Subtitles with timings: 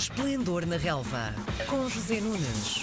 [0.00, 1.34] Esplendor na Relva,
[1.66, 2.82] com José Nunes.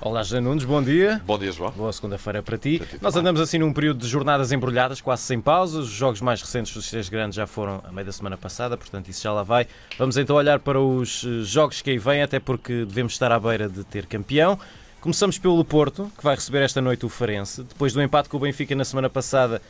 [0.00, 1.20] Olá, José Nunes, bom dia.
[1.26, 1.72] Bom dia, João.
[1.72, 2.78] Boa segunda-feira para ti.
[2.78, 5.86] Para ti Nós andamos assim num período de jornadas embrulhadas, quase sem pausas.
[5.86, 9.08] Os jogos mais recentes dos três grandes já foram a meio da semana passada, portanto
[9.08, 9.66] isso já lá vai.
[9.98, 13.40] Vamos então olhar para os eh, jogos que aí vêm, até porque devemos estar à
[13.40, 14.56] beira de ter campeão.
[15.00, 17.64] Começamos pelo Porto, que vai receber esta noite o Farense.
[17.64, 19.60] Depois do empate com o Benfica na semana passada,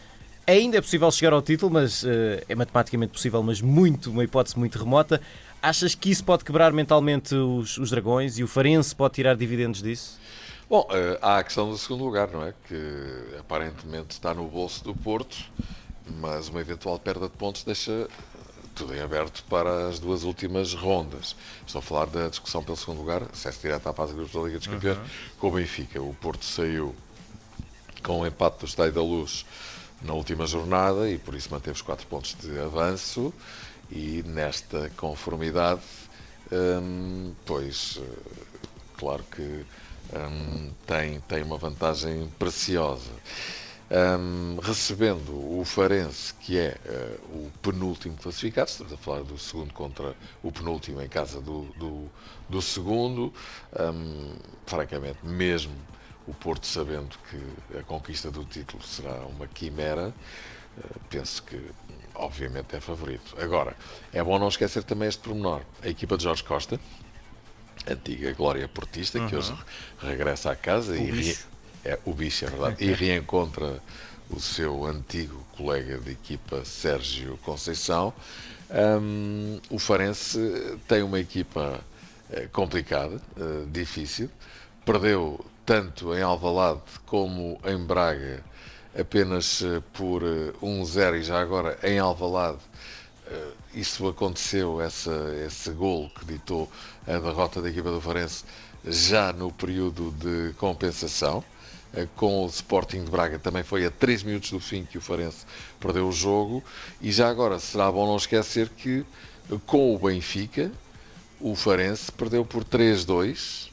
[0.47, 4.59] ainda é possível chegar ao título, mas eh, é matematicamente possível, mas muito, uma hipótese
[4.59, 5.21] muito remota.
[5.63, 9.83] Achas que isso pode quebrar mentalmente os, os dragões e o Farense pode tirar dividendos
[9.83, 10.19] disso?
[10.69, 12.55] Bom, eh, há a questão do segundo lugar, não é?
[12.69, 15.37] Que aparentemente está no bolso do Porto,
[16.21, 18.09] mas uma eventual perda de pontos deixa
[18.75, 21.37] tudo em aberto para as duas últimas rondas.
[21.67, 24.47] Estou a falar da discussão pelo segundo lugar, acesso direto à fase de grupos da
[24.47, 24.99] Liga dos Campeões,
[25.39, 26.03] com o Benfica.
[26.03, 26.95] O Porto saiu
[28.03, 29.47] com o empate do Estádio da Luz
[30.05, 33.33] na última jornada e por isso manteve os 4 pontos de avanço
[33.91, 35.83] e nesta conformidade,
[36.53, 38.47] hum, pois, eh,
[38.99, 39.67] claro que
[40.15, 43.13] hum, tem, tem uma vantagem preciosa.
[43.91, 49.75] Hum, recebendo o Farense, que é eh, o penúltimo classificado, estamos a falar do segundo
[49.75, 52.11] contra o penúltimo em casa do, do,
[52.49, 53.33] do segundo,
[53.79, 54.37] hum,
[54.67, 55.75] francamente, mesmo
[56.27, 60.15] o Porto sabendo que a conquista do título será uma quimera,
[60.79, 61.61] eh, penso que
[62.15, 63.37] obviamente é favorito.
[63.41, 63.77] Agora,
[64.13, 65.63] é bom não esquecer também este pormenor.
[65.83, 66.81] A equipa de Jorge Costa,
[67.87, 69.55] antiga glória portista, que hoje
[69.99, 71.39] regressa à casa e re-
[71.85, 73.83] é o bicho, é verdade, e reencontra
[74.29, 78.15] o seu antigo colega de equipa Sérgio Conceição.
[78.71, 80.39] Hum, o Farense
[80.89, 81.85] tem uma equipa
[82.31, 84.31] eh, complicada, eh, difícil.
[84.85, 88.43] Perdeu tanto em Alvalade como em Braga
[88.99, 92.59] apenas eh, por eh, 1-0 e já agora em Alvalade
[93.27, 96.71] eh, isso aconteceu, essa, esse gol que ditou
[97.07, 98.45] a derrota da equipa do Farense
[98.87, 101.43] já no período de compensação.
[101.93, 105.01] Eh, Com o Sporting de Braga também foi a 3 minutos do fim que o
[105.01, 105.47] Farense
[105.81, 106.63] perdeu o jogo.
[107.01, 109.05] E já agora será bom não esquecer que
[109.51, 110.71] eh, com o Benfica
[111.41, 113.71] o Farense perdeu por 3-2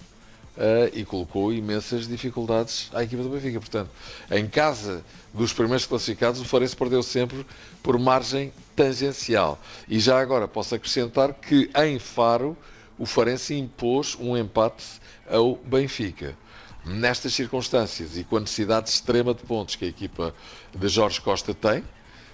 [0.57, 3.59] eh, e colocou imensas dificuldades à equipa do Benfica.
[3.59, 3.89] Portanto,
[4.29, 5.03] em casa
[5.33, 7.45] dos primeiros classificados, o Farense perdeu sempre
[7.81, 9.59] por margem tangencial.
[9.87, 12.57] E já agora posso acrescentar que em Faro
[12.97, 14.85] o Farense impôs um empate
[15.29, 16.37] ao Benfica.
[16.85, 20.33] Nestas circunstâncias e com a necessidade extrema de pontos que a equipa
[20.75, 21.83] de Jorge Costa tem,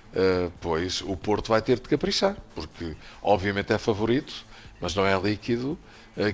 [0.07, 4.45] Uh, pois o Porto vai ter de caprichar, porque obviamente é favorito,
[4.79, 5.77] mas não é líquido uh,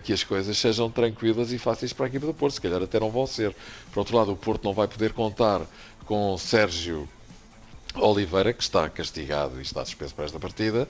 [0.03, 2.99] que as coisas sejam tranquilas e fáceis para a equipa do Porto, se calhar até
[2.99, 3.55] não vão ser.
[3.91, 5.61] Por outro lado, o Porto não vai poder contar
[6.05, 7.07] com Sérgio
[7.95, 10.87] Oliveira, que está castigado e está suspenso para esta partida,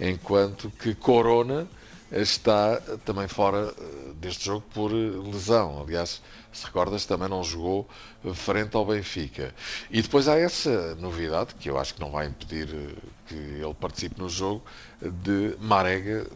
[0.00, 1.66] enquanto que Corona
[2.10, 4.94] está também fora eh, deste jogo por eh,
[5.30, 5.82] lesão.
[5.82, 7.88] Aliás, se recordas, também não jogou
[8.32, 9.54] frente ao Benfica.
[9.90, 12.94] E depois há essa novidade, que eu acho que não vai impedir eh,
[13.26, 14.62] que ele participe no jogo,
[15.02, 16.26] de Marega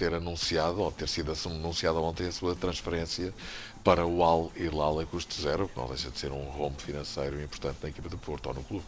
[0.00, 3.34] ter anunciado, ou ter sido anunciado ontem, a sua transferência
[3.84, 7.38] para o Al Hilal a custo zero, que não deixa de ser um rombo financeiro
[7.42, 8.84] importante na equipa do Porto ou no clube.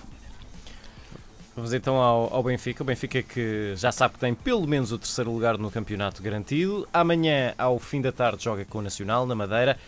[1.55, 2.83] Vamos então ao, ao Benfica.
[2.83, 6.89] O Benfica que já sabe que tem pelo menos o terceiro lugar no campeonato garantido.
[6.91, 9.79] Amanhã, ao fim da tarde, joga com o Nacional, na Madeira.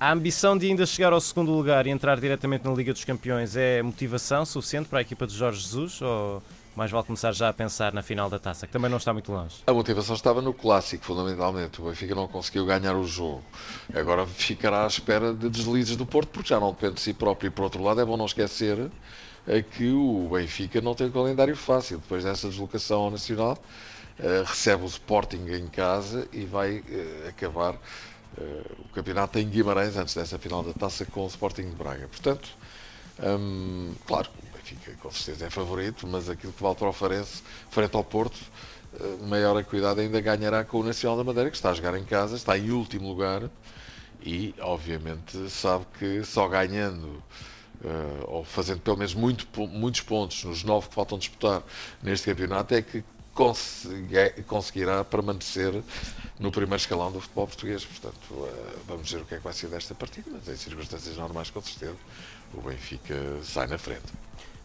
[0.00, 3.54] A ambição de ainda chegar ao segundo lugar e entrar diretamente na Liga dos Campeões
[3.54, 6.00] é motivação suficiente para a equipa de Jorge Jesus?
[6.00, 6.42] Ou
[6.80, 9.30] mais vale começar já a pensar na final da taça, que também não está muito
[9.30, 9.56] longe?
[9.66, 11.78] A motivação estava no clássico, fundamentalmente.
[11.78, 13.44] O Benfica não conseguiu ganhar o jogo.
[13.94, 17.48] Agora ficará à espera de deslizes do Porto, porque já não depende de si próprio.
[17.48, 18.90] E por outro lado, é bom não esquecer
[19.46, 21.98] eh, que o Benfica não tem um calendário fácil.
[21.98, 23.58] Depois dessa deslocação ao Nacional,
[24.18, 27.74] eh, recebe o Sporting em casa e vai eh, acabar
[28.78, 32.08] o campeonato em Guimarães antes dessa final da taça com o Sporting de Braga.
[32.08, 32.48] Portanto,
[33.22, 37.96] hum, claro, Benfica com certeza é favorito, mas aquilo que vale para o Farense, frente
[37.96, 38.38] ao Porto,
[38.94, 42.04] eh, maior cuidado ainda ganhará com o Nacional da Madeira, que está a jogar em
[42.04, 43.50] casa, está em último lugar
[44.20, 47.22] e, obviamente, sabe que só ganhando
[47.84, 51.62] eh, ou fazendo pelo menos muito muitos pontos nos nove que faltam disputar
[52.02, 53.04] neste campeonato é que
[53.34, 55.82] consegui- conseguirá permanecer
[56.38, 57.84] no primeiro escalão do futebol português.
[57.84, 61.16] Portanto, eh, vamos ver o que é que vai ser desta partida, mas em circunstâncias
[61.16, 61.98] normais, com certeza,
[62.54, 64.02] o Benfica sai na frente.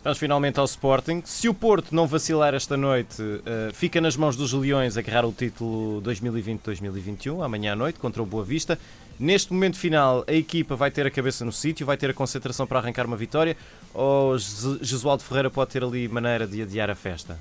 [0.04, 1.24] Vamos finalmente ao Sporting.
[1.26, 5.32] Se o Porto não vacilar esta noite, eh, fica nas mãos dos Leões agarrar o
[5.32, 8.78] título 2020-2021, amanhã à noite, contra o Boa Vista.
[9.20, 12.68] Neste momento final, a equipa vai ter a cabeça no sítio, vai ter a concentração
[12.68, 13.58] para arrancar uma vitória
[13.94, 17.40] ou Jes- Jesualdo Ferreira pode ter ali maneira de adiar a festa?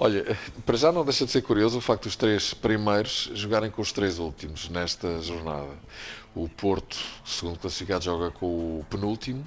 [0.00, 3.82] Olha, para já não deixa de ser curioso o facto dos três primeiros jogarem com
[3.82, 5.72] os três últimos nesta jornada.
[6.36, 9.44] O Porto, segundo classificado, joga com o penúltimo,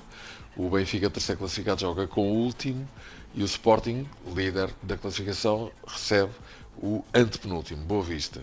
[0.58, 2.86] o Benfica, terceiro classificado, joga com o último
[3.34, 4.06] e o Sporting,
[4.36, 6.34] líder da classificação, recebe
[6.78, 8.42] o antepenúltimo, Boa Vista,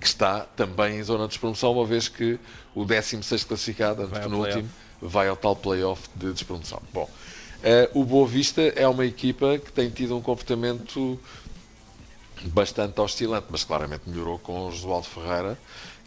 [0.00, 2.40] que está também em zona de despromoção, uma vez que
[2.74, 4.70] o 16 classificado, antepenúltimo,
[5.02, 6.80] vai ao tal playoff de despromoção.
[6.94, 7.10] Bom,
[7.62, 11.18] uh, o Boa Vista é uma equipa que tem tido um comportamento
[12.44, 15.58] bastante oscilante, mas claramente melhorou com o Josualdo Ferreira.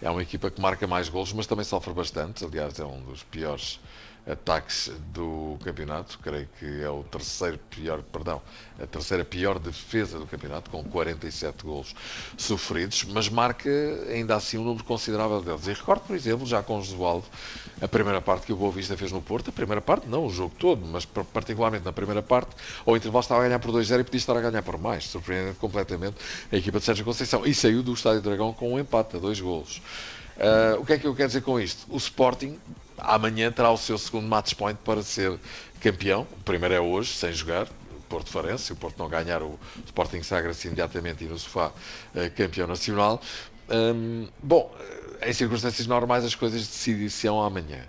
[0.01, 2.43] É uma equipa que marca mais golos, mas também sofre bastante.
[2.43, 3.79] Aliás, é um dos piores
[4.27, 8.41] ataques do campeonato, creio que é o terceiro pior, perdão,
[8.81, 11.95] a terceira pior defesa do campeonato, com 47 golos
[12.37, 13.69] sofridos, mas marca
[14.09, 15.67] ainda assim um número considerável deles.
[15.67, 17.25] E recordo, por exemplo, já com o Josualdo,
[17.79, 20.29] a primeira parte que o Boa Vista fez no Porto, a primeira parte, não o
[20.29, 22.51] jogo todo, mas particularmente na primeira parte,
[22.85, 25.55] ao intervalo estava a ganhar por 2-0 e podia estar a ganhar por mais, surpreendendo
[25.55, 26.15] completamente
[26.51, 27.45] a equipa de Sérgio Conceição.
[27.45, 29.81] E saiu do Estádio Dragão com um empate a dois golos.
[30.35, 31.85] Uh, o que é que eu quero dizer com isto?
[31.89, 32.59] O Sporting
[32.97, 35.39] amanhã terá o seu segundo match point para ser
[35.79, 36.27] campeão.
[36.39, 37.67] O primeiro é hoje, sem jogar.
[38.09, 42.31] Porto Farense, se o Porto não ganhar, o Sporting sagra-se imediatamente e no sofá uh,
[42.35, 43.19] campeão nacional.
[43.69, 44.73] Um, bom,
[45.21, 47.83] em circunstâncias normais as coisas decidem-se amanhã.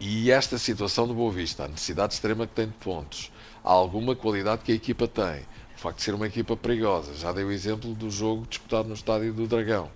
[0.00, 4.62] E esta situação do Boa Vista, a necessidade extrema que tem de pontos, alguma qualidade
[4.62, 5.42] que a equipa tem,
[5.76, 7.14] o facto de ser uma equipa perigosa.
[7.14, 9.90] Já dei o exemplo do jogo disputado no estádio do Dragão.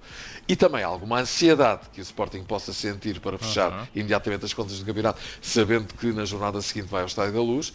[0.47, 3.87] E também alguma ansiedade que o Sporting possa sentir para fechar uhum.
[3.95, 7.73] imediatamente as contas do campeonato, sabendo que na jornada seguinte vai ao Estádio da Luz,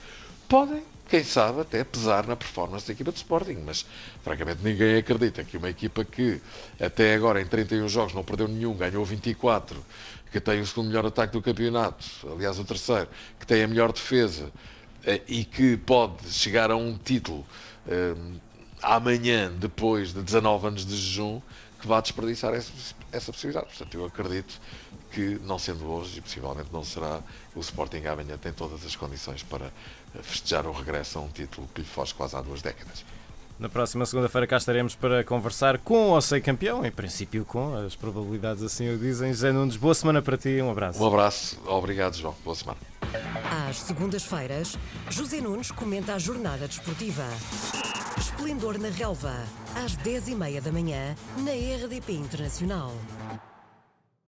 [0.47, 3.63] podem, quem sabe, até pesar na performance da equipa do Sporting.
[3.65, 3.85] Mas,
[4.23, 6.39] francamente, ninguém acredita que uma equipa que
[6.79, 9.83] até agora em 31 jogos não perdeu nenhum, ganhou 24,
[10.31, 13.07] que tem o segundo melhor ataque do campeonato, aliás, o terceiro,
[13.39, 14.51] que tem a melhor defesa
[15.05, 17.45] eh, e que pode chegar a um título
[18.81, 21.41] amanhã, depois de 19 anos de jejum,
[21.79, 22.71] que vá desperdiçar essa,
[23.11, 23.67] essa possibilidade.
[23.67, 24.59] Portanto, eu acredito
[25.11, 27.21] que, não sendo hoje, e possivelmente não será,
[27.55, 29.71] o Sporting amanhã tem todas as condições para
[30.21, 33.05] festejar o regresso a um título que lhe foge quase há duas décadas.
[33.57, 37.95] Na próxima segunda-feira cá estaremos para conversar com ou sem campeão, em princípio com, as
[37.95, 39.31] probabilidades assim o dizem.
[39.31, 41.01] José Nunes, boa semana para ti, um abraço.
[41.01, 42.79] Um abraço, obrigado João, boa semana.
[43.67, 44.77] Às segundas-feiras,
[45.09, 47.25] José Nunes comenta a jornada desportiva.
[48.15, 49.33] Esplendor na Relva,
[49.83, 52.93] às 10h30 da manhã, na RDP Internacional.